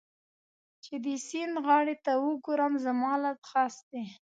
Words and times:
چې 0.83 0.93
د 1.05 1.07
سیند 1.27 1.55
غاړې 1.65 1.95
ته 2.05 2.13
وګورم، 2.25 2.73
زما 2.85 3.13
له 3.23 3.31
ځغاستې. 3.43 4.03